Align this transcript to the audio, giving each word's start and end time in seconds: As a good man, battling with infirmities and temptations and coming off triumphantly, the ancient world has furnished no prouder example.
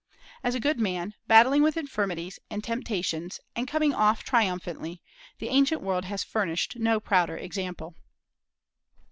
As 0.43 0.55
a 0.55 0.59
good 0.59 0.79
man, 0.79 1.13
battling 1.27 1.61
with 1.61 1.77
infirmities 1.77 2.39
and 2.49 2.63
temptations 2.63 3.39
and 3.55 3.67
coming 3.67 3.93
off 3.93 4.23
triumphantly, 4.23 4.99
the 5.37 5.49
ancient 5.49 5.83
world 5.83 6.05
has 6.05 6.23
furnished 6.23 6.75
no 6.79 6.99
prouder 6.99 7.37
example. 7.37 7.93